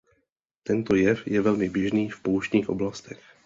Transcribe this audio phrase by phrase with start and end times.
[0.69, 3.21] Tento jev je velmi běžný v pouštních oblastech.